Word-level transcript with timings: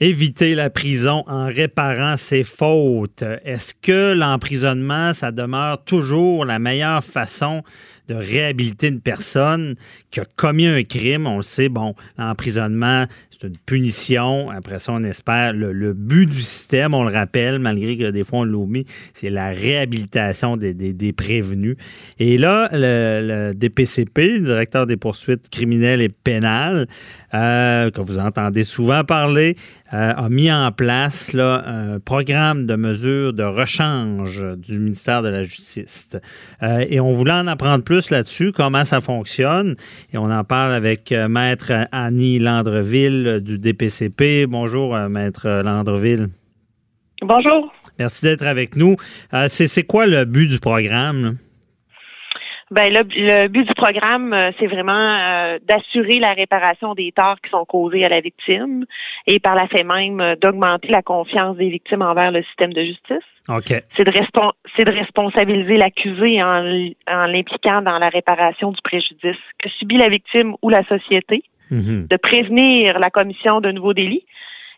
Éviter 0.00 0.56
la 0.56 0.70
prison 0.70 1.22
en 1.28 1.46
réparant 1.46 2.16
ses 2.16 2.42
fautes. 2.42 3.22
Est-ce 3.44 3.74
que 3.80 4.12
l'emprisonnement, 4.12 5.12
ça 5.12 5.30
demeure 5.30 5.84
toujours 5.84 6.44
la 6.44 6.58
meilleure 6.58 7.04
façon 7.04 7.62
de 8.08 8.14
réhabiliter 8.14 8.88
une 8.88 9.00
personne 9.00 9.76
qui 10.10 10.18
a 10.18 10.24
commis 10.36 10.66
un 10.66 10.82
crime? 10.82 11.28
On 11.28 11.36
le 11.36 11.42
sait, 11.42 11.68
bon, 11.68 11.94
l'emprisonnement, 12.18 13.06
c'est 13.30 13.46
une 13.46 13.56
punition. 13.56 14.50
Après 14.50 14.80
ça, 14.80 14.92
on 14.92 15.02
espère. 15.04 15.52
Le, 15.52 15.92
but 15.92 16.26
du 16.26 16.42
système, 16.42 16.92
on 16.92 17.04
le 17.04 17.12
rappelle, 17.12 17.60
malgré 17.60 17.96
que 17.96 18.10
des 18.10 18.24
fois 18.24 18.40
on 18.40 18.44
l'oublie, 18.44 18.84
c'est 19.12 19.30
la 19.30 19.50
réhabilitation 19.50 20.56
des, 20.56 21.12
prévenus. 21.12 21.76
Et 22.18 22.36
là, 22.36 22.68
le, 22.72 23.52
DPCP, 23.54 24.38
le 24.38 24.40
directeur 24.40 24.86
des 24.86 24.96
poursuites 24.96 25.48
criminelles 25.48 26.02
et 26.02 26.08
pénales, 26.08 26.88
euh, 27.32 27.90
que 27.90 28.00
vous 28.00 28.18
entendez 28.18 28.64
souvent 28.64 29.04
parler, 29.04 29.54
a 29.94 30.28
mis 30.28 30.50
en 30.50 30.72
place 30.72 31.32
là, 31.32 31.62
un 31.66 32.00
programme 32.00 32.66
de 32.66 32.74
mesures 32.74 33.32
de 33.32 33.42
rechange 33.42 34.44
du 34.56 34.78
ministère 34.78 35.22
de 35.22 35.28
la 35.28 35.44
Justice. 35.44 36.16
Euh, 36.62 36.84
et 36.88 37.00
on 37.00 37.12
voulait 37.12 37.32
en 37.32 37.46
apprendre 37.46 37.84
plus 37.84 38.10
là-dessus, 38.10 38.52
comment 38.52 38.84
ça 38.84 39.00
fonctionne. 39.00 39.76
Et 40.12 40.18
on 40.18 40.30
en 40.30 40.44
parle 40.44 40.72
avec 40.72 41.12
Maître 41.28 41.72
Annie 41.92 42.38
Landreville 42.38 43.40
du 43.42 43.58
DPCP. 43.58 44.46
Bonjour, 44.46 44.94
euh, 44.94 45.08
Maître 45.08 45.62
Landreville. 45.64 46.28
Bonjour. 47.22 47.72
Merci 47.98 48.26
d'être 48.26 48.46
avec 48.46 48.76
nous. 48.76 48.96
Euh, 49.32 49.46
c'est 49.48 49.84
quoi 49.84 50.06
le 50.06 50.24
but 50.24 50.48
du 50.48 50.58
programme? 50.58 51.36
Ben 52.70 52.92
le, 52.92 53.48
but 53.48 53.66
du 53.66 53.74
programme, 53.74 54.32
euh, 54.32 54.50
c'est 54.58 54.66
vraiment 54.66 55.56
d'assurer 55.68 56.18
la 56.18 56.32
réparation 56.32 56.94
des 56.94 57.12
torts 57.12 57.40
qui 57.42 57.50
sont 57.50 57.64
causés 57.64 58.04
à 58.04 58.08
la 58.08 58.20
victime 58.20 58.84
et 59.26 59.38
par 59.38 59.54
la 59.54 59.68
fait 59.68 59.84
même 59.84 60.36
d'augmenter 60.40 60.88
la 60.88 61.02
confiance 61.02 61.56
des 61.56 61.68
victimes 61.68 62.02
envers 62.02 62.30
le 62.30 62.42
système 62.44 62.72
de 62.72 62.82
justice. 62.82 63.24
OK. 63.48 63.82
C'est 63.96 64.04
de, 64.04 64.10
de, 64.10 64.90
responsabiliser 64.90 65.76
l'accusé 65.76 66.42
en, 66.42 66.64
en 67.08 67.26
l'impliquant 67.26 67.82
dans 67.82 67.98
la 67.98 68.08
réparation 68.08 68.72
du 68.72 68.80
préjudice 68.82 69.36
que 69.58 69.68
subit 69.78 69.98
la 69.98 70.08
victime 70.08 70.54
ou 70.62 70.70
la 70.70 70.84
société 70.84 71.44
Mhm. 71.70 72.06
de 72.10 72.16
prévenir 72.16 72.98
la 72.98 73.10
commission 73.10 73.60
de 73.60 73.70
nouveaux 73.70 73.94
délits 73.94 74.24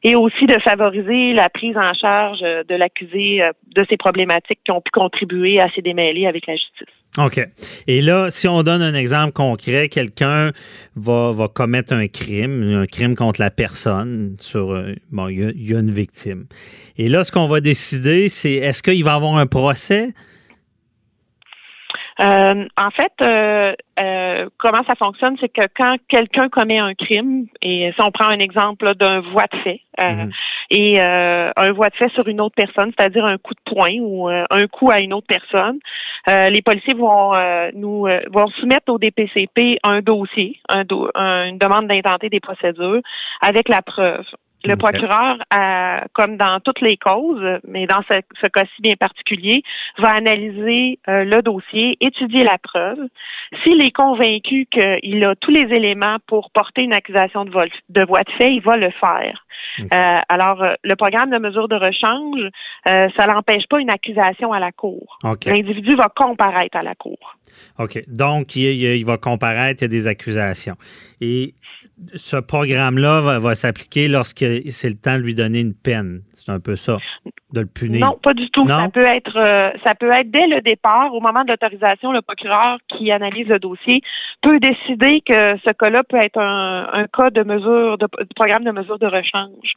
et 0.03 0.15
aussi 0.15 0.47
de 0.47 0.59
favoriser 0.61 1.33
la 1.33 1.49
prise 1.49 1.77
en 1.77 1.93
charge 1.95 2.41
de 2.41 2.75
l'accusé 2.75 3.43
euh, 3.43 3.51
de 3.75 3.85
ces 3.89 3.97
problématiques 3.97 4.61
qui 4.65 4.71
ont 4.71 4.81
pu 4.81 4.91
contribuer 4.93 5.61
à 5.61 5.69
ses 5.71 5.83
démêlés 5.83 6.27
avec 6.27 6.47
la 6.47 6.55
justice. 6.55 6.95
OK. 7.19 7.41
Et 7.87 8.03
là, 8.03 8.31
si 8.31 8.47
on 8.47 8.63
donne 8.63 8.83
un 8.83 8.95
exemple 8.95 9.33
concret, 9.33 9.89
quelqu'un 9.89 10.53
va, 10.97 11.33
va 11.33 11.49
commettre 11.49 11.95
un 11.95 12.09
crime, 12.09 12.63
un 12.83 12.87
crime 12.87 13.15
contre 13.15 13.41
la 13.41 13.51
personne, 13.51 14.37
sur 14.41 14.73
euh, 14.73 14.95
bon, 15.11 15.29
il 15.29 15.39
y, 15.57 15.75
a 15.75 15.79
une 15.79 15.91
victime. 15.91 16.45
Et 16.99 17.09
là, 17.09 17.25
ce 17.25 17.33
qu'on 17.33 17.49
va 17.49 17.61
décider, 17.61 18.29
c'est 18.29 18.53
est-ce 18.53 18.83
qu'il 18.83 19.05
va 19.05 19.15
avoir 19.15 19.37
un 19.37 19.47
procès? 19.47 20.09
Euh, 22.19 22.65
en 22.79 22.91
fait, 22.91 23.13
euh, 23.21 23.75
euh, 23.99 24.49
comment 24.59 24.83
ça 24.87 24.95
fonctionne, 24.95 25.37
c'est 25.39 25.51
que 25.51 25.69
quand 25.77 25.97
quelqu'un 26.09 26.49
commet 26.49 26.79
un 26.79 26.95
crime, 26.95 27.47
et 27.61 27.93
si 27.95 28.01
on 28.01 28.11
prend 28.11 28.29
un 28.29 28.39
exemple 28.39 28.95
d'un 28.95 29.21
voie 29.21 29.47
de 29.53 29.59
fait, 29.59 29.81
mhm. 29.99 30.31
Et 30.71 31.01
un 31.01 31.73
voie 31.73 31.91
de 31.91 31.97
fait 31.97 32.11
sur 32.11 32.27
une 32.29 32.41
autre 32.41 32.55
personne, 32.55 32.93
c'est-à-dire 32.97 33.25
un 33.25 33.39
coup 33.39 33.55
de 33.55 33.73
poing 33.73 33.99
ou 34.01 34.29
un 34.29 34.67
coup 34.69 34.91
à 34.91 35.01
une 35.01 35.13
autre 35.13 35.27
personne, 35.27 35.79
les 36.27 36.63
policiers 36.63 36.95
vont 36.95 37.33
nous 37.75 38.07
vont 38.33 38.47
soumettre 38.59 38.93
au 38.93 38.99
DPCP 38.99 39.79
un 39.83 40.01
dossier, 40.01 40.59
un 40.69 40.85
une 40.85 41.59
demande 41.59 41.87
d'intenter 41.87 42.29
des 42.29 42.41
procédures 42.41 43.01
avec 43.41 43.69
la 43.69 43.83
preuve. 43.83 44.25
Le 44.67 44.77
procureur, 44.77 45.39
comme 46.13 46.37
dans 46.37 46.61
toutes 46.61 46.81
les 46.81 46.97
causes, 46.97 47.61
mais 47.67 47.87
dans 47.87 48.03
ce, 48.09 48.47
cas-ci 48.47 48.83
bien 48.83 48.97
particulier, 48.97 49.63
va 49.99 50.11
analyser 50.13 50.99
euh, 51.09 51.25
le 51.25 51.43
dossier, 51.43 51.97
étudier 52.01 52.45
la 52.45 52.59
preuve. 52.59 52.99
S'il 53.63 53.81
est 53.81 53.91
convaincu 53.91 54.67
qu'il 54.71 55.25
a 55.25 55.35
tous 55.37 55.51
les 55.51 55.75
éléments 55.75 56.17
pour 56.27 56.51
porter 56.51 56.83
une 56.83 56.93
accusation 56.93 57.45
de, 57.45 57.51
vol, 57.51 57.69
de 57.89 58.05
voie 58.05 58.23
de 58.23 58.31
fait, 58.33 58.55
il 58.55 58.63
va 58.63 58.77
le 58.77 58.91
faire. 58.91 59.45
Euh, 59.81 60.19
alors, 60.29 60.63
euh, 60.63 60.75
le 60.85 60.97
programme 60.97 61.31
de 61.31 61.39
mesure 61.39 61.69
de 61.69 61.77
rechange, 61.77 62.51
ça 62.85 63.27
n'empêche 63.27 63.67
pas 63.69 63.81
une 63.81 63.91
accusation 63.91 64.53
à 64.53 64.61
la 64.61 64.73
cour. 64.73 65.19
L'individu 65.47 65.95
va 65.97 66.09
comparaître 66.15 66.77
à 66.77 66.83
la 66.83 66.95
cour. 66.95 67.37
OK. 67.79 68.03
Donc, 68.09 68.57
il, 68.57 68.83
il, 68.83 69.05
va 69.05 69.17
comparaître, 69.17 69.83
il 69.83 69.85
y 69.85 69.87
a 69.87 69.89
des 69.89 70.07
accusations. 70.07 70.77
Et 71.21 71.55
ce 72.15 72.37
programme-là 72.37 73.39
va, 73.39 73.55
s'appliquer 73.55 74.09
lorsque 74.09 74.45
c'est 74.71 74.89
le 74.89 74.97
temps 74.97 75.17
de 75.17 75.23
lui 75.23 75.35
donner 75.35 75.61
une 75.61 75.75
peine. 75.75 76.23
C'est 76.33 76.51
un 76.51 76.61
peu 76.61 76.77
ça, 76.77 76.99
de 77.57 77.63
le 77.63 77.67
punir. 77.67 78.07
Non, 78.07 78.19
pas 78.23 78.35
du 78.35 78.49
tout. 78.51 78.67
Ça 78.67 78.89
peut 78.93 79.05
être, 79.05 79.37
euh, 79.37 79.71
ça 79.83 79.95
peut 79.95 80.11
être 80.11 80.31
dès 80.31 80.47
le 80.47 80.61
départ, 80.61 81.15
au 81.15 81.21
moment 81.21 81.43
de 81.43 81.49
l'autorisation, 81.49 82.13
le 82.13 82.23
procureur 82.23 82.79
qui 82.89 83.11
analyse 83.11 83.49
le 83.49 83.59
dossier 83.59 84.03
peut 84.43 84.61
décider 84.61 85.23
que 85.23 85.57
ce 85.65 85.71
cas-là 85.71 86.03
peut 86.05 86.19
être 86.19 86.39
un, 86.39 87.07
cas 87.13 87.31
de 87.31 87.43
mesure, 87.43 87.99
de, 87.99 88.07
programme 88.35 88.65
de 88.65 88.71
mesure 88.71 88.99
de 88.99 89.07
rechange. 89.07 89.73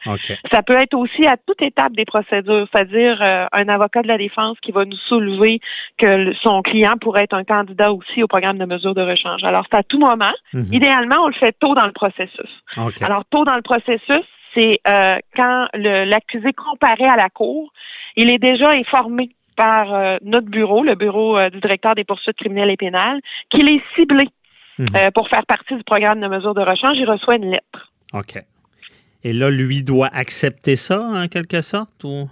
Ça 0.52 0.62
peut 0.62 0.76
être 0.76 0.94
aussi 0.94 1.26
à 1.26 1.38
toute 1.38 1.62
étape 1.62 1.94
des 1.94 2.06
procédures, 2.06 2.68
c'est-à-dire 2.72 3.20
euh, 3.22 3.46
un 3.52 3.70
avocat 3.70 4.02
de 4.02 4.08
la 4.08 4.18
défense 4.18 4.58
qui 4.62 4.72
va 4.72 4.86
nous 4.86 4.98
soulever 5.08 5.60
que 5.98 6.34
son 6.44 6.62
client 6.62 6.96
pourrait 7.00 7.24
être 7.24 7.34
un 7.34 7.46
candidat 7.46 7.94
aussi 7.94 8.22
au 8.22 8.28
programme 8.28 8.58
de 8.58 8.66
mesure 8.66 8.94
de 8.94 9.02
rechange. 9.02 9.44
Alors, 9.44 9.66
c'est 9.72 9.78
à 9.78 9.84
tout 9.84 10.00
moment. 10.00 10.34
Mhm. 10.54 10.74
Idéalement, 10.74 11.24
on 11.24 11.28
le 11.28 11.34
fait 11.34 11.56
tôt 11.60 11.74
dans 11.74 11.86
le 11.86 11.94
processus. 11.94 12.52
Alors, 13.02 13.24
tôt 13.30 13.46
dans 13.46 13.56
le 13.56 13.62
processus, 13.62 14.26
c'est 14.54 14.80
euh, 14.88 15.18
quand 15.36 15.68
l'accusé 15.74 16.54
comparaît 16.54 17.10
à 17.10 17.16
la 17.16 17.30
cour, 17.30 17.72
il 18.16 18.30
est 18.30 18.40
déjà 18.40 18.70
informé 18.72 19.30
par 19.56 19.94
euh, 19.94 20.18
notre 20.24 20.48
bureau, 20.48 20.84
le 20.84 20.96
bureau 20.96 21.38
euh, 21.38 21.50
du 21.50 21.60
directeur 21.60 21.96
des 21.96 22.04
poursuites 22.04 22.38
criminelles 22.38 22.70
et 22.70 22.78
pénales, 22.78 23.20
qu'il 23.50 23.68
est 23.68 23.82
ciblé 23.96 24.30
mhm. 24.78 25.12
pour 25.14 25.28
faire 25.28 25.46
partie 25.46 25.76
du 25.76 25.84
programme 25.84 26.22
de 26.22 26.28
mesure 26.28 26.54
de 26.54 26.62
rechange. 26.62 26.98
Il 26.98 27.10
reçoit 27.10 27.36
une 27.36 27.52
lettre. 27.52 27.92
OK. 28.14 28.42
Et 29.24 29.34
là, 29.34 29.50
lui 29.50 29.84
doit 29.84 30.10
accepter 30.14 30.76
ça 30.76 31.02
en 31.02 31.28
quelque 31.28 31.62
sorte 31.62 32.04
ou? 32.04 32.30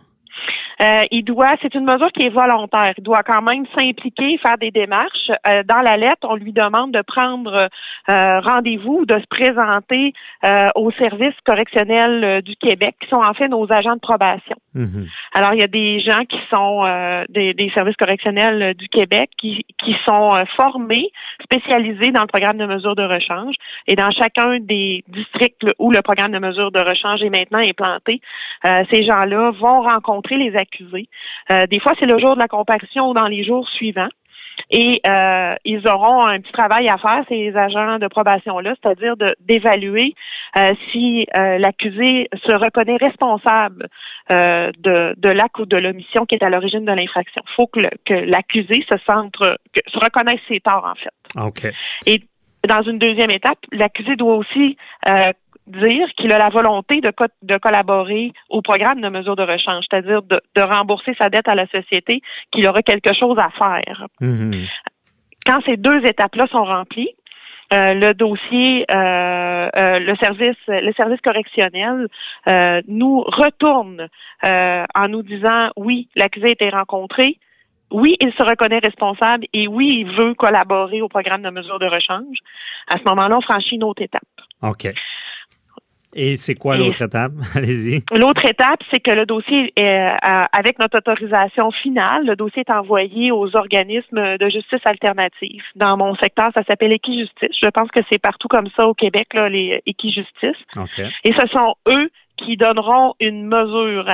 Euh, 0.82 1.06
il 1.12 1.24
doit, 1.24 1.56
c'est 1.62 1.74
une 1.74 1.86
mesure 1.86 2.12
qui 2.12 2.24
est 2.24 2.30
volontaire. 2.30 2.94
Il 2.98 3.04
doit 3.04 3.24
quand 3.24 3.42
même 3.42 3.66
s'impliquer, 3.76 4.38
faire 4.38 4.58
des 4.58 4.72
démarches. 4.72 5.32
Euh, 5.48 5.64
dans 5.64 5.82
la 5.82 5.98
lettre, 5.98 6.28
on 6.30 6.36
lui 6.36 6.54
demande 6.54 6.92
de 6.92 7.02
prendre 7.02 7.70
euh, 8.10 8.40
rendez-vous, 8.40 9.06
de 9.06 9.20
se 9.20 9.26
présenter 9.28 10.14
au 10.76 10.92
service 10.92 11.34
correctionnel 11.46 12.42
du 12.42 12.56
Québec, 12.56 12.96
qui 13.02 13.10
sont 13.10 13.18
en 13.18 13.34
fait 13.34 13.48
nos 13.48 13.72
agents 13.72 13.96
de 13.96 14.00
probation. 14.00 14.56
Mhm. 14.74 15.08
Alors, 15.38 15.54
il 15.54 15.60
y 15.60 15.64
a 15.64 15.68
des 15.68 16.00
gens 16.00 16.26
qui 16.26 16.40
sont 16.50 16.84
des, 17.30 17.54
des, 17.54 17.70
services 17.70 17.96
correctionnels 17.96 18.74
du 18.74 18.90
Québec 18.90 19.30
qui, 19.38 19.64
qui 19.78 19.96
sont 20.04 20.34
formés, 20.56 21.12
spécialisés 21.44 22.12
dans 22.12 22.22
le 22.22 22.28
programme 22.28 22.58
de 22.58 22.66
mesure 22.66 22.96
de 22.96 23.04
rechange. 23.04 23.54
Et 23.86 23.96
dans 23.96 24.10
chacun 24.10 24.58
des 24.60 25.04
districts 25.08 25.64
où 25.78 25.92
le 25.92 26.02
programme 26.02 26.32
de 26.32 26.40
mesure 26.40 26.72
de 26.72 26.80
rechange 26.80 27.22
est 27.22 27.30
maintenant 27.30 27.60
implanté, 27.60 28.20
ces 28.64 29.06
gens-là 29.06 29.52
vont 29.52 29.82
rencontrer 29.82 30.38
les 30.38 30.56
accusés. 30.56 31.08
Euh, 31.52 31.68
des 31.68 31.80
fois, 31.80 31.94
c'est 32.00 32.06
le 32.06 32.20
jour 32.20 32.36
de 32.36 32.40
la 32.40 32.48
comparution 32.48 33.10
ou 33.10 33.14
dans 33.14 33.28
les 33.28 33.44
jours 33.44 33.68
suivants. 33.70 34.10
Et 34.70 35.02
euh, 35.06 35.56
ils 35.64 35.88
auront 35.88 36.26
un 36.26 36.40
petit 36.40 36.52
travail 36.52 36.90
à 36.90 36.98
faire, 36.98 37.24
ces 37.30 37.56
agents 37.56 38.00
de 38.00 38.08
probation-là, 38.08 38.76
c'est-à-dire 38.82 39.16
d'évaluer 39.40 40.14
euh, 40.58 40.74
si 40.92 41.26
l'accusé 41.34 42.30
se 42.46 42.52
reconnaît 42.52 42.98
responsable 42.98 43.88
de, 44.30 45.14
de 45.18 45.30
l'acte 45.30 45.60
ou 45.60 45.66
de 45.66 45.78
l'omission 45.78 46.26
qui 46.26 46.36
est 46.36 46.44
à 46.44 46.50
l'origine 46.50 46.86
de 46.86 46.92
l'infraction. 46.92 47.42
Il 47.46 47.54
faut 47.56 47.68
que 47.68 48.14
l'accusé 48.14 48.84
se 48.90 48.98
centre, 49.06 49.58
se 49.88 50.00
reconnaisse 50.00 50.42
ses 50.48 50.60
torts, 50.60 50.86
en 50.86 50.96
fait. 50.96 51.10
OK. 51.42 51.74
Et 52.06 52.24
dans 52.68 52.82
une 52.82 53.00
deuxième 53.00 53.32
étape, 53.32 53.60
l'accusé 53.72 54.16
doit 54.16 54.36
aussi 54.36 54.78
dire 55.68 56.08
qu'il 56.18 56.32
a 56.32 56.38
la 56.38 56.50
volonté 56.50 57.02
de, 57.02 57.12
de 57.44 57.58
collaborer 57.58 58.32
au 58.50 58.62
programme 58.62 59.02
de 59.02 59.10
mesure 59.10 59.36
de 59.36 59.44
rechange, 59.44 59.86
c'est-à-dire 59.90 60.22
de, 60.24 60.42
de, 60.56 60.62
rembourser 60.62 61.14
sa 61.18 61.30
dette 61.30 61.48
à 61.48 61.56
la 61.56 61.68
société, 61.68 62.22
qu'il 62.52 62.68
aura 62.68 62.82
quelque 62.82 63.14
chose 63.14 63.38
à 63.38 63.50
faire. 63.50 64.08
Mhm. 64.22 64.66
Quand 65.46 65.62
ces 65.66 65.78
deux 65.78 66.06
étapes-là 66.06 66.48
sont 66.48 66.64
remplies, 66.64 67.12
euh, 67.74 67.94
le 67.94 68.14
dossier, 68.14 68.86
euh, 68.90 69.70
euh, 69.76 70.00
le 70.00 70.16
service, 70.18 70.56
le 70.68 70.94
service 70.94 71.20
correctionnel 71.22 72.08
nous 72.88 73.22
retourne 73.22 74.08
en 74.44 75.08
nous 75.10 75.24
disant 75.24 75.70
oui, 75.76 76.08
l'accusé 76.16 76.48
a 76.48 76.52
été 76.52 76.70
rencontré, 76.70 77.38
oui, 77.92 78.18
il 78.20 78.32
se 78.34 78.44
reconnaît 78.44 78.80
responsable 78.80 79.46
et 79.54 79.68
oui, 79.68 80.04
il 80.06 80.12
veut 80.16 80.34
collaborer 80.34 81.02
au 81.02 81.08
programme 81.08 81.42
de 81.42 81.50
mesure 81.50 81.80
de 81.80 81.86
rechange. 81.86 82.38
À 82.88 82.98
ce 82.98 83.04
moment-là, 83.06 83.38
on 83.38 83.42
franchit 83.42 83.76
une 83.76 83.84
autre 83.84 84.02
étape. 84.02 84.24
OK. 84.62 84.88
Et 86.16 86.38
c'est 86.38 86.56
quoi 86.56 86.78
l'autre 86.78 87.02
étape? 87.02 87.32
Allez-y. 87.56 88.04
L'autre 88.12 88.46
étape, 88.46 88.80
c'est 88.90 89.00
que 89.00 89.12
le 89.12 89.26
dossier, 89.26 89.72
est, 89.76 90.08
euh, 90.08 90.44
avec 90.52 90.80
notre 90.80 90.98
autorisation 90.98 91.72
finale, 91.72 92.26
le 92.26 92.36
dossier 92.36 92.64
est 92.68 92.72
envoyé 92.72 93.32
aux 93.32 93.56
organismes 93.56 94.38
de 94.38 94.50
justice 94.50 94.86
alternative. 94.86 95.64
Dans 95.76 95.98
mon 95.98 96.16
secteur, 96.16 96.52
ça 96.54 96.64
s'appelle 96.64 96.92
Équijustice. 96.92 97.56
Je 97.62 97.70
pense 97.70 97.90
que 97.90 98.00
c'est 98.10 98.20
partout 98.20 98.48
comme 98.48 98.68
ça 98.76 98.88
au 98.88 98.94
Québec, 98.94 99.28
là, 99.34 99.50
les 99.50 99.82
Équijustice. 99.86 100.58
Okay. 100.76 101.08
Et 101.24 101.34
ce 101.34 101.48
sont 101.48 101.76
eux 101.88 102.10
qui 102.38 102.58
donneront 102.58 103.14
une 103.20 103.46
mesure, 103.48 104.06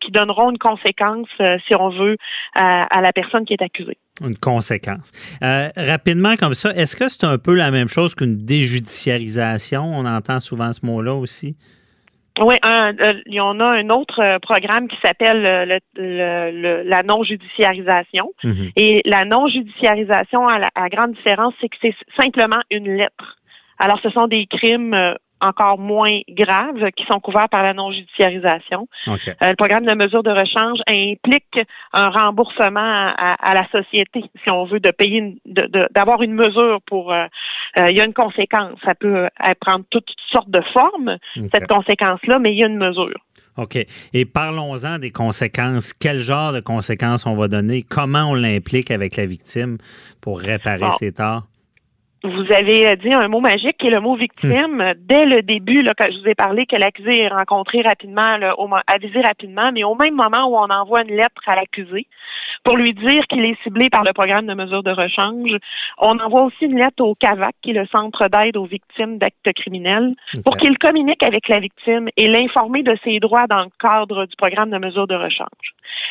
qui 0.00 0.10
donneront 0.10 0.50
une 0.50 0.58
conséquence, 0.58 1.28
si 1.66 1.74
on 1.74 1.90
veut, 1.90 2.16
à, 2.54 3.00
la 3.00 3.12
personne 3.12 3.44
qui 3.44 3.54
est 3.54 3.62
accusée. 3.62 3.98
Une 4.20 4.36
conséquence. 4.36 5.10
rapidement 5.40 6.36
comme 6.36 6.54
ça, 6.54 6.70
est-ce 6.70 6.96
que 6.96 7.08
c'est 7.08 7.24
un 7.24 7.38
peu 7.38 7.54
la 7.54 7.70
même 7.70 7.88
chose 7.88 8.14
qu'une 8.14 8.34
déjudiciarisation? 8.34 9.82
On 9.82 10.04
entend 10.04 10.40
souvent 10.40 10.72
ce 10.72 10.84
mot-là 10.84 11.14
aussi. 11.14 11.56
Oui, 12.40 12.56
euh, 12.64 13.14
il 13.26 13.34
y 13.34 13.40
en 13.40 13.58
a 13.60 13.66
un 13.66 13.90
autre 13.90 14.20
euh, 14.22 14.38
programme 14.38 14.88
qui 14.88 14.96
s'appelle 15.02 15.44
euh, 15.98 16.82
la 16.84 17.02
non-judiciarisation. 17.02 18.32
Mhm. 18.44 18.70
Et 18.76 19.02
la 19.04 19.24
non-judiciarisation, 19.24 20.46
à 20.46 20.58
la 20.58 20.88
grande 20.88 21.12
différence, 21.12 21.54
c'est 21.60 21.68
que 21.68 21.76
c'est 21.80 21.94
simplement 22.16 22.60
une 22.70 22.96
lettre. 22.96 23.38
Alors, 23.78 24.00
ce 24.02 24.10
sont 24.10 24.26
des 24.26 24.46
crimes 24.46 24.94
encore 25.40 25.78
moins 25.78 26.20
graves 26.28 26.90
qui 26.96 27.04
sont 27.06 27.20
couverts 27.20 27.48
par 27.48 27.62
la 27.62 27.74
non-judiciarisation. 27.74 28.88
Euh, 29.06 29.16
le 29.40 29.56
programme 29.56 29.84
de 29.84 29.94
mesure 29.94 30.22
de 30.22 30.30
rechange 30.30 30.78
implique 30.86 31.58
un 31.92 32.10
remboursement 32.10 32.80
à, 33.16 33.54
la 33.54 33.66
société, 33.70 34.24
si 34.42 34.50
on 34.50 34.64
veut, 34.64 34.80
de 34.80 34.90
payer, 34.90 35.36
d'avoir 35.94 36.22
une 36.22 36.34
mesure 36.34 36.80
pour. 36.86 37.12
Euh, 37.12 37.26
euh, 37.76 37.90
il 37.90 37.96
y 37.96 38.00
a 38.00 38.04
une 38.04 38.14
conséquence. 38.14 38.78
Ça 38.84 38.94
peut 38.94 39.28
prendre 39.60 39.84
toutes 39.90 40.08
sortes 40.32 40.50
de 40.50 40.62
formes, 40.72 41.18
cette 41.52 41.66
conséquence-là, 41.66 42.38
mais 42.38 42.52
il 42.52 42.58
y 42.58 42.64
a 42.64 42.66
une 42.66 42.78
mesure. 42.78 43.18
OK. 43.56 43.76
Et 44.14 44.24
parlons-en 44.24 44.98
des 44.98 45.10
conséquences. 45.10 45.92
Quel 45.92 46.20
genre 46.20 46.52
de 46.52 46.60
conséquences 46.60 47.26
on 47.26 47.34
va 47.34 47.48
donner? 47.48 47.82
Comment 47.82 48.30
on 48.30 48.34
l'implique 48.34 48.90
avec 48.90 49.16
la 49.16 49.26
victime 49.26 49.78
pour 50.20 50.40
réparer 50.40 50.90
ses 50.98 51.12
torts? 51.12 51.42
Vous 52.24 52.52
avez 52.52 52.96
dit 52.96 53.12
un 53.12 53.28
mot 53.28 53.40
magique 53.40 53.76
qui 53.78 53.86
est 53.86 53.90
le 53.90 54.00
mot 54.00 54.16
victime. 54.16 54.82
Hmm. 54.82 54.94
Dès 54.98 55.24
le 55.24 55.42
début, 55.42 55.82
là, 55.82 55.94
quand 55.96 56.08
je 56.10 56.18
vous 56.18 56.28
ai 56.28 56.34
parlé 56.34 56.66
que 56.66 56.74
l'accusé 56.74 57.20
est 57.20 57.28
rencontré 57.28 57.80
rapidement, 57.82 58.36
là, 58.38 58.54
avisé 58.88 59.20
rapidement, 59.20 59.70
mais 59.72 59.84
au 59.84 59.94
même 59.94 60.14
moment 60.14 60.46
où 60.46 60.56
on 60.56 60.68
envoie 60.68 61.02
une 61.02 61.14
lettre 61.14 61.42
à 61.46 61.54
l'accusé 61.54 62.06
pour 62.64 62.76
lui 62.76 62.92
dire 62.92 63.24
qu'il 63.28 63.44
est 63.44 63.56
ciblé 63.62 63.88
par 63.88 64.02
le 64.02 64.12
programme 64.12 64.46
de 64.46 64.54
mesure 64.54 64.82
de 64.82 64.90
rechange, 64.90 65.56
on 65.98 66.18
envoie 66.18 66.42
aussi 66.42 66.64
une 66.64 66.76
lettre 66.76 67.02
au 67.04 67.14
CAVAC, 67.14 67.54
qui 67.62 67.70
est 67.70 67.74
le 67.74 67.86
Centre 67.86 68.28
d'aide 68.28 68.56
aux 68.56 68.66
victimes 68.66 69.18
d'actes 69.18 69.52
criminels, 69.54 70.14
pour 70.44 70.56
qu'il 70.56 70.76
communique 70.76 71.22
avec 71.22 71.48
la 71.48 71.60
victime 71.60 72.08
et 72.16 72.26
l'informer 72.26 72.82
de 72.82 72.96
ses 73.04 73.20
droits 73.20 73.46
dans 73.46 73.62
le 73.62 73.70
cadre 73.80 74.26
du 74.26 74.36
programme 74.36 74.70
de 74.70 74.78
mesure 74.78 75.06
de 75.06 75.14
rechange. 75.14 75.46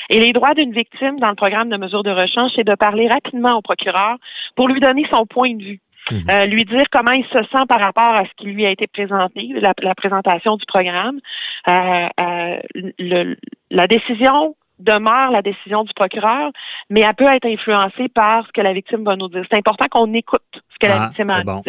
Et 0.10 0.20
les 0.20 0.32
droits 0.32 0.54
d'une 0.54 0.72
victime 0.72 1.20
dans 1.20 1.30
le 1.30 1.36
programme 1.36 1.70
de 1.70 1.78
mesure 1.78 2.04
de 2.04 2.12
rechange, 2.12 2.52
c'est 2.56 2.64
de 2.64 2.76
parler 2.76 3.08
rapidement 3.08 3.58
au 3.58 3.62
procureur 3.62 4.16
pour 4.56 4.70
lui 4.70 4.80
donner 4.80 5.06
son 5.12 5.26
point 5.26 5.54
de 5.54 5.64
vue 5.64 5.80
Mhm. 6.12 6.22
Euh, 6.30 6.46
lui 6.46 6.66
dire 6.66 6.86
comment 6.92 7.12
il 7.12 7.26
se 7.26 7.42
sent 7.52 7.66
par 7.68 7.80
rapport 7.80 8.16
à 8.16 8.24
ce 8.24 8.32
qui 8.38 8.48
lui 8.48 8.66
a 8.66 8.72
été 8.72 8.88
présenté, 8.88 9.50
la, 9.60 9.96
présentation 9.96 10.56
du 10.58 10.66
programme. 10.66 11.20
Euh, 11.68 12.08
euh, 12.20 13.36
la 13.72 13.88
décision 13.88 14.56
demeure 14.80 15.32
la 15.32 15.42
décision 15.42 15.84
du 15.84 15.94
procureur, 15.94 16.52
mais 16.90 17.02
elle 17.02 17.16
peut 17.16 17.26
être 17.26 17.48
influencée 17.48 18.10
par 18.10 18.46
ce 18.46 18.52
que 18.52 18.62
la 18.62 18.74
victime 18.74 19.04
va 19.04 19.16
nous 19.16 19.28
dire. 19.28 19.44
C'est 19.50 19.58
important 19.58 19.88
qu'on 19.90 20.14
écoute 20.14 20.42
ce 20.54 20.78
que 20.80 20.88
la 20.88 21.02
ah, 21.02 21.08
victime 21.08 21.30
a 21.32 21.38
à 21.38 21.44
dire. 21.44 21.62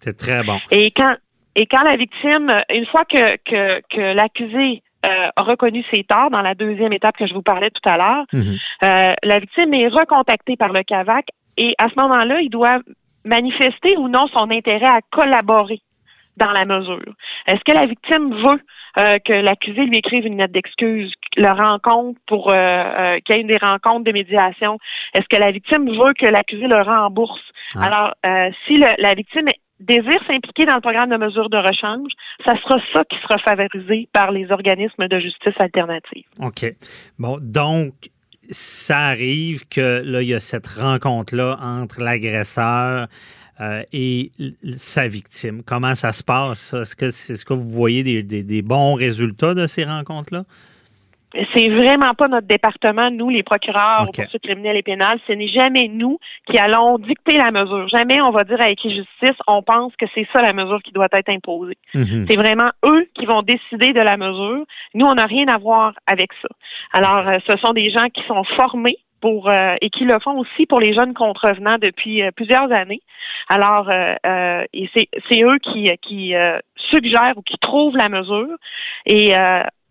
C'est 0.00 0.16
très 0.16 0.42
bon. 0.42 0.58
Et 0.70 0.90
quand 0.90 1.16
et 1.54 1.66
quand 1.66 1.82
la 1.82 1.96
victime, 1.96 2.62
une 2.70 2.86
fois 2.86 3.04
que 3.04 3.36
que, 3.44 3.80
que 3.90 4.14
l'accusé 4.14 4.82
a 5.02 5.42
reconnu 5.42 5.84
ses 5.88 6.02
torts 6.02 6.30
dans 6.30 6.42
la 6.42 6.56
deuxième 6.56 6.92
étape 6.92 7.16
que 7.16 7.28
je 7.28 7.34
vous 7.34 7.42
parlais 7.42 7.70
tout 7.70 7.88
à 7.88 7.96
l'heure, 7.96 8.24
mhm. 8.32 8.56
la 9.22 9.38
victime 9.38 9.72
est 9.74 9.86
recontactée 9.86 10.56
par 10.56 10.72
le 10.72 10.82
CAVAC 10.82 11.26
et 11.56 11.74
à 11.78 11.88
ce 11.88 11.94
moment-là, 11.96 12.40
il 12.40 12.50
doit 12.50 12.80
manifester 13.26 13.96
ou 13.98 14.08
non 14.08 14.26
son 14.28 14.50
intérêt 14.50 14.86
à 14.86 15.00
collaborer 15.10 15.80
dans 16.36 16.52
la 16.52 16.64
mesure? 16.64 17.14
Est-ce 17.46 17.60
que 17.64 17.72
la 17.72 17.86
victime 17.86 18.34
veut 18.34 18.60
euh, 18.98 19.18
que 19.24 19.32
l'accusé 19.32 19.84
lui 19.84 19.98
écrive 19.98 20.26
une 20.26 20.38
lettre 20.38 20.52
d'excuse, 20.52 21.12
le 21.36 21.50
rencontre 21.50 22.18
pour 22.26 22.50
euh, 22.50 22.54
euh, 22.54 23.18
qu'il 23.24 23.36
y 23.36 23.40
ait 23.40 23.44
des 23.44 23.58
rencontres 23.58 24.04
de 24.04 24.12
médiation? 24.12 24.78
Est-ce 25.14 25.26
que 25.28 25.36
la 25.36 25.50
victime 25.50 25.88
veut 25.90 26.14
que 26.18 26.26
l'accusé 26.26 26.66
le 26.66 26.80
rembourse? 26.80 27.42
Ah. 27.74 27.84
Alors, 27.84 28.14
si 28.66 28.76
la 28.78 29.14
victime 29.14 29.48
désire 29.80 30.20
s'impliquer 30.26 30.64
dans 30.64 30.76
le 30.76 30.80
programme 30.80 31.10
de 31.10 31.16
mesure 31.16 31.50
de 31.50 31.56
rechange, 31.56 32.12
ça 32.44 32.56
sera 32.62 32.78
ça 32.92 33.04
qui 33.04 33.18
sera 33.18 33.38
favorisé 33.38 34.08
par 34.12 34.30
les 34.30 34.50
organismes 34.50 35.08
de 35.08 35.18
justice 35.18 35.54
alternative. 35.58 36.24
OK. 36.40 36.64
Bon, 37.18 37.38
donc, 37.40 37.92
ça 38.50 38.98
arrive 38.98 39.66
que 39.68 40.02
là, 40.04 40.22
il 40.22 40.28
y 40.28 40.34
a 40.34 40.40
cette 40.40 40.66
rencontre-là 40.66 41.58
entre 41.60 42.00
l'agresseur 42.00 43.08
euh, 43.60 43.82
et 43.92 44.30
sa 44.76 45.08
victime. 45.08 45.62
Comment 45.64 45.94
ça 45.94 46.12
se 46.12 46.22
passe? 46.22 46.74
Est-ce 46.74 46.96
que, 46.96 47.44
que 47.44 47.54
vous 47.54 47.68
voyez 47.70 48.22
des 48.22 48.62
bons 48.62 48.94
résultats 48.94 49.54
de 49.54 49.66
ces 49.66 49.84
rencontres-là? 49.84 50.44
C'est 51.54 51.68
vraiment 51.68 52.14
pas 52.14 52.28
notre 52.28 52.46
département, 52.46 53.10
nous, 53.10 53.30
les 53.30 53.42
procureurs 53.42 54.06
okay. 54.08 54.22
poursuites 54.22 54.42
criminelles 54.42 54.76
et 54.76 54.82
pénales. 54.82 55.18
Ce 55.26 55.32
n'est 55.32 55.48
jamais 55.48 55.88
nous 55.88 56.18
qui 56.46 56.58
allons 56.58 56.98
dicter 56.98 57.36
la 57.36 57.50
mesure. 57.50 57.88
Jamais 57.88 58.20
on 58.20 58.30
va 58.30 58.44
dire 58.44 58.60
à 58.60 58.68
justice, 58.68 59.38
on 59.46 59.62
pense 59.62 59.94
que 59.96 60.06
c'est 60.14 60.26
ça 60.32 60.42
la 60.42 60.52
mesure 60.52 60.80
qui 60.82 60.92
doit 60.92 61.08
être 61.12 61.28
imposée. 61.28 61.76
Mhm. 61.94 62.26
C'est 62.28 62.36
vraiment 62.36 62.70
eux 62.84 63.06
qui 63.14 63.26
vont 63.26 63.42
décider 63.42 63.92
de 63.92 64.00
la 64.00 64.16
mesure. 64.16 64.64
Nous, 64.94 65.06
on 65.06 65.14
n'a 65.14 65.26
rien 65.26 65.48
à 65.48 65.58
voir 65.58 65.94
avec 66.06 66.30
ça. 66.40 66.48
Alors, 66.92 67.28
euh, 67.28 67.38
ce 67.46 67.56
sont 67.56 67.72
des 67.72 67.90
gens 67.90 68.08
qui 68.08 68.22
sont 68.26 68.44
formés 68.56 68.98
pour 69.20 69.48
euh, 69.48 69.74
et 69.80 69.90
qui 69.90 70.04
le 70.04 70.18
font 70.20 70.38
aussi 70.38 70.66
pour 70.66 70.80
les 70.80 70.94
jeunes 70.94 71.14
contrevenants 71.14 71.78
depuis 71.78 72.22
euh, 72.22 72.30
plusieurs 72.34 72.70
années. 72.72 73.02
Alors, 73.48 73.90
et 73.92 74.90
c'est 74.92 75.42
eux 75.42 75.58
qui, 75.62 75.88
qui 76.02 76.34
suggèrent 76.90 77.34
ou 77.36 77.42
qui 77.42 77.56
trouvent 77.58 77.96
la 77.96 78.08
mesure. 78.08 78.56
Et 79.04 79.36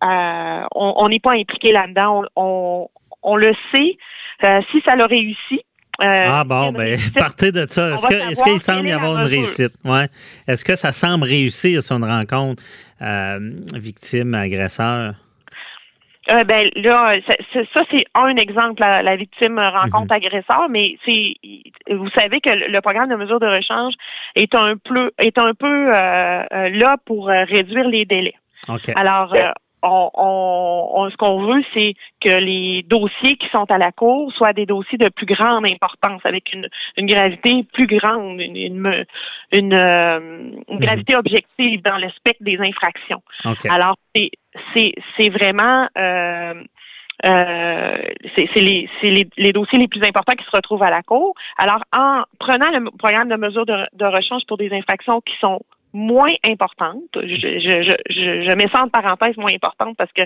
euh, 0.04 0.66
on 0.74 1.08
n'est 1.10 1.20
pas 1.20 1.34
impliqué 1.34 1.72
là-dedans. 1.72 2.24
On, 2.36 3.36
le 3.36 3.54
sait. 3.72 3.98
Euh, 4.44 4.62
si 4.72 4.82
ça 4.86 4.96
l'a 4.96 5.08
réussi, 5.08 5.62
euh, 6.02 6.26
ah 6.28 6.44
bon, 6.44 6.74
ben, 6.74 7.00
partez 7.16 7.54
de 7.54 7.66
ça. 7.70 7.94
Est-ce 7.94 8.44
qu'il 8.44 8.60
semble 8.60 8.90
y 8.90 8.92
avoir 8.92 9.18
une 9.18 9.28
réussite? 9.28 9.74
Ouais. 9.86 10.08
Est-ce 10.46 10.66
que 10.66 10.76
ça 10.76 10.92
semble 10.92 11.24
réussir 11.24 11.82
sur 11.82 11.96
une 11.96 12.04
rencontre 12.04 12.62
victime-agresseur? 13.74 15.14
Ben 16.28 16.70
là, 16.76 17.16
ça, 17.74 17.82
c'est 17.92 18.06
un 18.16 18.36
exemple, 18.36 18.82
la, 18.82 19.16
victime 19.16 19.60
rencontre 19.60 20.14
mhm. 20.14 20.24
agresseur, 20.24 20.68
mais 20.70 20.98
c'est 21.06 21.36
vous 21.94 22.10
savez 22.18 22.42
que 22.42 22.50
le 22.50 22.82
programme 22.82 23.10
de 23.10 23.16
mesure 23.16 23.40
de 23.40 23.46
rechange 23.46 23.94
est 24.36 24.56
un 24.56 24.76
peu 24.78 25.12
est 25.20 25.38
un 25.38 25.54
peu 25.54 25.90
là 25.92 26.98
pour 27.06 27.28
réduire 27.28 27.88
les 27.88 28.06
délais. 28.06 28.36
Alors, 28.96 29.36
on, 29.88 31.10
ce 31.12 31.18
qu'on 31.18 31.46
veut, 31.46 31.64
c'est 31.74 31.94
que 32.22 32.30
les 32.30 32.84
dossiers 32.84 33.38
qui 33.38 33.48
sont 33.50 33.70
à 33.70 33.78
la 33.78 33.92
Cour 33.92 34.32
soient 34.34 34.54
des 34.54 34.66
dossiers 34.66 34.98
de 34.98 35.10
plus 35.10 35.26
grande 35.26 35.66
importance, 35.66 36.22
avec 36.24 36.52
une, 36.54 36.68
gravité 37.06 37.66
plus 37.74 37.88
grande, 37.88 38.40
une, 38.40 39.06
une, 39.52 39.74
euh, 39.74 40.20
mhm. 40.70 40.80
gravité 40.80 41.16
objective 41.16 41.82
dans 41.84 41.98
le 41.98 42.10
spectre 42.12 42.44
des 42.44 42.58
infractions. 42.60 43.22
Alors, 43.70 43.96
c'est 44.16 44.32
vraiment... 45.30 45.88
Euh, 45.98 46.64
euh, 47.24 47.98
c'est 48.36 48.56
les, 48.56 48.90
les, 49.02 49.28
les, 49.38 49.54
dossiers 49.54 49.80
les 49.80 49.88
plus 49.88 50.04
importants 50.04 50.34
qui 50.34 50.44
se 50.44 50.52
retrouvent 50.52 50.84
à 50.84 50.90
la 50.90 51.02
Cour. 51.02 51.34
Alors, 51.58 51.82
en 51.94 52.24
prenant 52.40 52.70
le 52.72 52.92
programme 52.98 53.30
de 53.30 53.38
mesure 53.38 53.66
de, 53.66 53.88
de 53.94 54.06
rechange 54.06 54.42
pour 54.48 54.58
des 54.58 54.72
infractions 54.74 55.22
qui 55.22 55.34
sont 55.40 55.62
moins 55.94 56.34
importante. 56.44 57.00
Je, 57.16 57.36
je, 57.36 57.96
je, 58.10 58.44
je 58.44 58.52
mets 58.56 58.68
ça 58.68 58.84
en 58.84 58.90
parenthèse 58.90 59.38
moins 59.38 59.54
importante 59.54 59.96
parce 59.98 60.12
que 60.12 60.24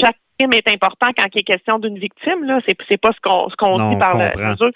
chaque 0.00 0.16
crime 0.38 0.52
est 0.52 0.68
important 0.68 1.08
quand 1.16 1.26
il 1.34 1.40
est 1.40 1.44
question 1.44 1.78
d'une 1.78 1.98
victime. 1.98 2.44
Là, 2.44 2.60
c'est 2.66 2.76
c'est 2.88 3.00
pas 3.00 3.12
ce 3.12 3.20
qu'on 3.20 3.48
ce 3.48 3.56
qu'on 3.56 3.90
dit 3.90 3.98
par 3.98 4.16
le 4.16 4.50
mesure. 4.50 4.70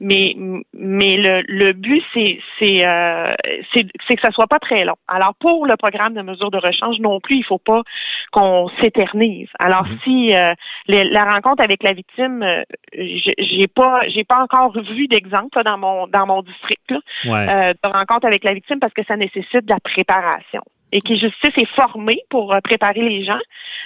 Mais 0.00 0.36
mais 0.72 1.16
le, 1.16 1.42
le 1.48 1.72
but 1.72 2.04
c'est 2.14 2.38
c'est 2.58 2.86
euh, 2.86 3.34
c'est 3.72 4.16
que 4.16 4.22
ça 4.22 4.30
soit 4.30 4.46
pas 4.46 4.60
très 4.60 4.84
long. 4.84 4.94
Alors 5.08 5.34
pour 5.40 5.66
le 5.66 5.76
programme 5.76 6.14
de 6.14 6.22
mesure 6.22 6.52
de 6.52 6.58
rechange 6.58 7.00
non 7.00 7.18
plus, 7.20 7.38
il 7.38 7.44
faut 7.44 7.58
pas 7.58 7.82
qu'on 8.30 8.68
s'éternise. 8.80 9.48
Alors 9.58 9.86
mhm. 9.86 9.98
si 10.04 10.34
euh, 10.36 10.54
la 10.86 11.24
rencontre 11.24 11.64
avec 11.64 11.82
la 11.82 11.94
victime, 11.94 12.42
euh, 12.42 12.62
j'ai 12.94 13.66
pas 13.66 14.02
j'ai 14.08 14.24
pas 14.24 14.40
encore 14.40 14.72
vu 14.80 15.08
d'exemple 15.08 15.62
dans 15.64 15.78
mon 15.78 16.06
dans 16.06 16.26
mon 16.26 16.42
district 16.42 16.90
là, 16.90 17.00
euh, 17.26 17.72
de 17.72 17.88
rencontre 17.88 18.26
avec 18.26 18.44
la 18.44 18.54
victime 18.54 18.78
parce 18.78 18.94
que 18.94 19.04
ça 19.04 19.16
nécessite 19.16 19.64
de 19.64 19.70
la 19.70 19.80
préparation 19.80 20.62
et 20.92 21.00
qui 21.00 21.18
justice 21.18 21.52
est 21.56 21.74
formé 21.74 22.20
pour 22.30 22.56
préparer 22.62 23.02
les 23.02 23.24
gens, 23.24 23.40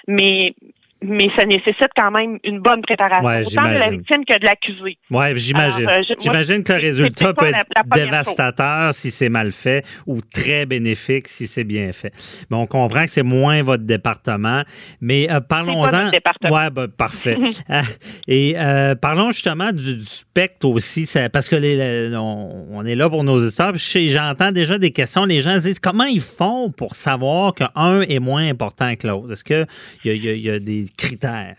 mais 0.07 0.55
mais 1.03 1.29
ça 1.37 1.45
nécessite 1.45 1.91
quand 1.97 2.11
même 2.11 2.39
une 2.45 2.61
bonne 2.61 2.83
préparation, 2.83 3.29
autant 3.29 3.69
de 3.69 3.79
la 3.79 3.91
victime 3.91 4.25
que 4.25 4.39
de 4.39 4.45
l'accusé. 4.45 4.99
Oui, 5.11 5.27
j'imagine. 5.37 5.89
Euh, 5.89 6.03
j'imagine 6.21 6.63
que 6.63 6.73
le 6.73 6.81
résultat 6.81 7.35
peut 7.35 7.47
être 7.47 7.89
dévastateur 7.95 8.95
si 8.95 9.11
c'est 9.11 9.29
mal 9.29 9.53
fait 9.53 9.85
ou 10.07 10.21
très 10.21 10.67
bénéfique 10.67 11.29
si 11.29 11.47
c'est 11.47 11.65
bien 11.65 11.93
fait. 11.93 12.13
Mais 12.51 12.57
on 12.57 12.67
comprend 12.67 13.05
que 13.05 13.11
c'est 13.11 13.23
moins 13.23 13.63
votre 13.63 13.85
département, 13.85 14.63
mais 15.01 15.31
euh, 15.31 15.41
parlons-en. 15.41 16.11
Ouais, 16.51 16.71
ben, 16.71 16.89
parfait. 16.89 17.37
Euh, 17.71 17.83
et 18.29 18.55
parlons 19.01 19.31
justement 19.31 19.73
du, 19.73 20.01
spectre 20.01 20.69
aussi, 20.69 21.09
parce 21.33 21.49
que 21.49 21.57
les, 21.57 22.11
on, 22.17 22.85
est 22.85 22.95
là 22.95 23.09
pour 23.09 23.25
nos 23.25 23.41
histoires. 23.41 23.73
J'entends 23.75 24.53
déjà 24.53 24.79
des 24.79 24.91
questions. 24.91 25.25
Les 25.25 25.41
gens 25.41 25.57
disent 25.59 25.79
comment 25.79 26.05
ils 26.05 26.21
font 26.21 26.71
pour 26.71 26.95
savoir 26.95 27.55
qu'un 27.55 28.03
est 28.03 28.19
moins 28.19 28.47
important 28.49 28.95
que 28.97 29.07
l'autre? 29.07 29.33
Est-ce 29.33 29.45
qu'il 29.45 29.67
y, 30.05 30.41
y 30.41 30.51
a 30.51 30.59
des 30.59 30.87
critères? 30.97 31.57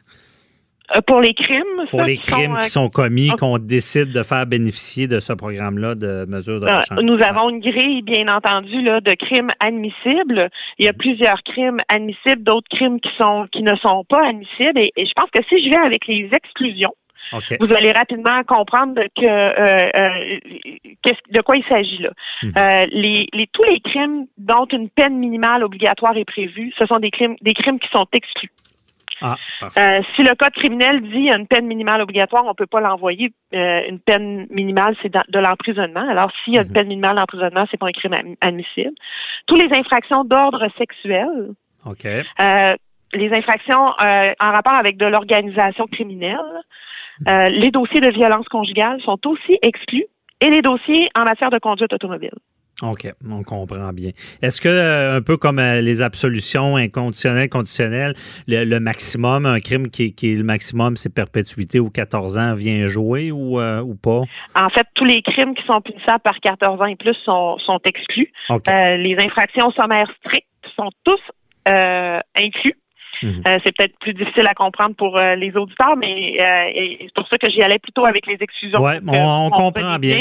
Euh, 0.96 1.02
pour 1.08 1.22
les 1.22 1.34
crimes? 1.34 1.88
Pour 1.90 2.04
les 2.04 2.18
crimes 2.18 2.58
qui 2.58 2.70
sont, 2.70 2.90
commis, 2.90 3.30
qu'on 3.40 3.58
décide 3.58 4.12
de 4.12 4.22
faire 4.22 4.46
bénéficier 4.46 5.08
de 5.08 5.20
ce 5.20 5.34
programme-là 5.34 5.96
de 5.96 6.26
mesures 6.28 6.60
de 6.60 6.66
rechange. 6.66 7.00
Nous 7.02 7.22
avons 7.22 7.50
une 7.50 7.60
grille, 7.60 8.02
bien 8.02 8.28
entendu, 8.28 8.82
là, 8.82 9.00
de 9.00 9.14
crimes 9.14 9.52
admissibles. 9.60 10.50
Il 10.78 10.86
y 10.86 10.90
a 10.90 10.94
plusieurs 10.94 11.42
crimes 11.44 11.82
admissibles, 11.88 12.44
d'autres 12.44 12.68
crimes 12.70 13.00
qui 13.00 13.10
sont 13.18 13.48
qui 13.52 13.64
ne 13.64 13.76
sont 13.78 14.04
pas 14.10 14.28
admissibles. 14.28 14.78
Et, 14.80 14.92
je 14.98 15.12
pense 15.16 15.30
que 15.32 15.42
si 15.48 15.64
je 15.64 15.70
vais 15.70 15.78
avec 15.78 16.06
les 16.08 16.30
exclusions, 16.32 16.94
Vous 17.60 17.74
allez 17.74 17.92
rapidement 17.92 18.44
comprendre 18.44 19.02
que 19.18 19.26
euh, 19.26 19.90
euh, 19.96 20.40
de 21.32 21.42
quoi 21.42 21.56
il 21.56 21.64
s'agit 21.64 22.00
là. 22.00 22.12
Mhm. 22.44 22.90
les, 22.92 23.28
les, 23.34 23.48
tous 23.48 23.64
les 23.64 23.80
crimes 23.80 24.26
dont 24.38 24.66
une 24.66 24.90
peine 24.90 25.18
minimale 25.18 25.64
obligatoire 25.64 26.16
est 26.18 26.26
prévue, 26.26 26.74
ce 26.78 26.86
sont 26.86 27.00
des 27.00 27.10
crimes 27.10 27.36
des 27.42 27.54
crimes 27.54 27.80
qui 27.80 27.90
sont 27.90 28.06
exclus. 28.12 28.52
Ah, 29.22 29.36
euh, 29.78 30.02
si 30.16 30.24
le 30.24 30.36
code 30.36 30.54
criminel 30.54 31.02
dit 31.02 31.12
qu'il 31.12 31.26
y 31.26 31.32
a 31.32 31.38
une 31.38 31.48
peine 31.48 31.66
minimale 31.66 32.02
obligatoire, 32.02 32.44
on 32.46 32.50
ne 32.50 32.54
peut 32.54 32.66
pas 32.66 32.82
l'envoyer. 32.82 33.34
Euh, 33.54 33.82
une 33.88 34.00
peine 34.00 34.48
minimale, 34.50 34.96
c'est 35.02 35.14
de 35.14 35.40
l'emprisonnement. 35.40 36.08
Alors, 36.10 36.32
s'il 36.44 36.54
y 36.54 36.58
a 36.58 36.62
une 36.62 36.68
mhm. 36.68 36.74
peine 36.74 36.88
minimale 36.88 37.16
d'emprisonnement, 37.16 37.66
c'est 37.70 37.78
pas 37.78 37.88
un 37.88 37.92
crime 37.92 38.36
admissible. 38.42 38.92
Tous 39.48 39.56
les 39.56 39.72
infractions 39.74 40.24
d'ordre 40.24 40.68
sexuel. 40.78 41.54
Euh, 42.40 42.76
les 43.14 43.34
infractions 43.34 43.94
en 44.00 44.52
rapport 44.52 44.74
avec 44.74 44.98
de 44.98 45.06
l'organisation 45.06 45.86
criminelle. 45.88 46.40
Mhm. 47.28 47.50
les 47.62 47.70
dossiers 47.70 48.02
de 48.02 48.10
violence 48.10 48.48
conjugale 48.48 49.00
sont 49.02 49.20
aussi 49.28 49.60
exclus 49.62 50.08
et 50.42 50.50
les 50.50 50.64
dossiers 50.64 51.10
en 51.14 51.26
matière 51.26 51.52
de 51.52 51.60
conduite 51.60 51.94
automobile. 51.94 52.34
OK, 52.84 53.08
on 53.30 53.44
comprend 53.44 53.94
bien. 53.94 54.12
Est-ce 54.42 54.60
que, 54.60 54.68
euh, 54.68 55.18
un 55.18 55.22
peu 55.22 55.38
comme 55.38 55.58
euh, 55.60 55.80
les 55.80 56.02
absolutions 56.02 56.76
inconditionnelles, 56.76 57.48
conditionnelles, 57.48 58.14
le, 58.48 58.80
maximum, 58.80 59.46
un 59.46 59.60
crime 59.62 59.90
qui, 59.90 60.14
est 60.22 60.38
le 60.38 60.44
maximum, 60.44 60.98
c'est 60.98 61.14
perpétuité 61.14 61.80
ou 61.80 61.90
14 61.90 62.38
ans, 62.38 62.56
vient 62.56 62.88
jouer 62.88 63.32
ou, 63.32 63.60
euh, 63.60 63.80
ou 63.80 63.96
pas? 63.96 64.24
En 64.56 64.70
fait, 64.70 64.86
tous 64.96 65.06
les 65.06 65.22
crimes 65.22 65.56
qui 65.56 65.66
sont 65.66 65.80
punissables 65.80 66.22
par 66.22 66.40
14 66.42 66.82
ans 66.82 66.86
et 66.86 66.98
plus 66.98 67.16
sont, 67.24 67.58
sont 67.60 67.80
exclus. 67.86 68.32
les 68.68 69.16
infractions 69.20 69.72
sommaires 69.72 70.12
strictes 70.20 70.48
sont 70.76 70.90
tous 71.06 71.22
inclus. 71.66 72.78
Mhm. 73.22 73.42
c'est 73.64 73.74
peut-être 73.78 73.98
plus 74.00 74.14
difficile 74.14 74.46
à 74.48 74.54
comprendre 74.54 74.96
pour 74.98 75.18
les 75.18 75.56
auditeurs, 75.56 75.96
mais 75.96 76.36
c'est 77.00 77.14
pour 77.16 77.26
ça 77.30 77.38
que 77.38 77.50
j'y 77.50 77.62
allais 77.62 77.80
plutôt 77.80 78.06
avec 78.06 78.28
les 78.28 78.38
exclusions. 78.42 78.82
Oui, 78.82 78.96
on, 79.08 79.50
comprend 79.50 79.98
bien. 79.98 80.20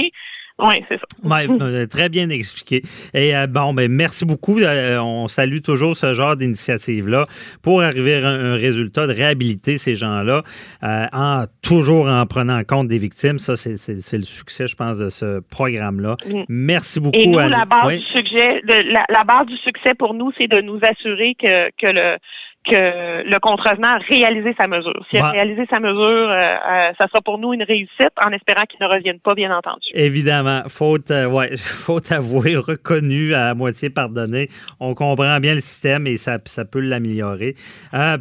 Oui, 0.58 0.84
c'est 0.88 0.96
ça. 0.96 1.02
Euh, 1.62 1.86
très 1.86 2.08
bien 2.08 2.28
expliqué. 2.28 2.82
Et 3.14 3.34
euh, 3.34 3.46
bon, 3.46 3.72
ben 3.72 3.90
merci 3.90 4.24
beaucoup. 4.24 4.58
Euh, 4.58 4.98
on 4.98 5.28
salue 5.28 5.58
toujours 5.60 5.96
ce 5.96 6.12
genre 6.14 6.36
d'initiative-là 6.36 7.26
pour 7.62 7.82
arriver 7.82 8.16
à 8.16 8.28
un, 8.28 8.54
résultat 8.54 9.06
de 9.06 9.12
réhabiliter 9.12 9.78
ces 9.78 9.96
gens-là, 9.96 10.42
en 10.82 11.44
toujours 11.62 12.08
en 12.08 12.26
prenant 12.26 12.62
compte 12.64 12.88
des 12.88 12.98
victimes. 12.98 13.38
Ça, 13.38 13.56
c'est 13.56 14.18
le 14.18 14.24
succès, 14.24 14.66
je 14.66 14.76
pense, 14.76 14.98
de 14.98 15.08
ce 15.08 15.40
programme-là. 15.40 16.16
Mm. 16.28 16.42
Merci 16.48 17.00
beaucoup. 17.00 17.16
Et 17.16 17.26
nous, 17.26 17.38
la 17.38 17.64
base 17.64 17.98
du 17.98 18.04
succès, 18.04 18.60
la, 18.64 19.24
base 19.24 19.46
du 19.46 19.56
succès 19.58 19.94
pour 19.94 20.14
nous, 20.14 20.32
c'est 20.36 20.48
de 20.48 20.60
nous 20.60 20.78
assurer 20.82 21.34
que, 21.40 21.70
que 21.70 21.86
le 21.86 22.18
que 22.64 23.28
le 23.28 23.38
contrevenant 23.40 23.96
a 23.96 23.98
réalisé 23.98 24.54
sa 24.56 24.66
mesure. 24.66 25.04
S'il 25.10 25.20
a 25.20 25.30
réalisé 25.30 25.66
sa 25.68 25.80
mesure, 25.80 25.98
euh, 25.98 26.54
euh, 26.54 26.92
ça 26.96 27.08
sera 27.08 27.20
pour 27.20 27.38
nous 27.38 27.52
une 27.52 27.62
réussite 27.62 28.12
en 28.20 28.30
espérant 28.30 28.62
qu'il 28.64 28.78
ne 28.80 28.86
revienne 28.86 29.18
pas, 29.18 29.34
bien 29.34 29.56
entendu. 29.56 29.88
Évidemment. 29.94 30.62
Faute, 30.68 31.10
euh, 31.10 31.26
ouais, 31.26 31.56
faute 31.56 32.12
avouée, 32.12 32.56
reconnue, 32.56 33.34
à 33.34 33.54
moitié 33.54 33.90
pardonnée. 33.90 34.48
On 34.78 34.94
comprend 34.94 35.40
bien 35.40 35.54
le 35.54 35.60
système 35.60 36.06
et 36.06 36.16
ça, 36.16 36.38
ça 36.44 36.64
peut 36.64 36.80
l'améliorer. 36.80 37.54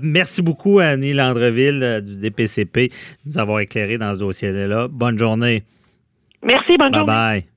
merci 0.01 0.41
beaucoup 0.41 0.79
Annie 0.79 1.13
Landreville 1.13 2.01
du 2.03 2.17
DPCP 2.17 2.87
de 2.87 2.93
nous 3.31 3.37
avoir 3.37 3.59
éclairé 3.59 3.97
dans 3.97 4.13
ce 4.15 4.19
dossier-là. 4.19 4.87
Bonne 4.89 5.17
journée. 5.17 5.63
Merci, 6.43 6.77
bonne 6.77 6.93
journée. 6.93 7.05
Bye 7.05 7.41
bye. 7.41 7.50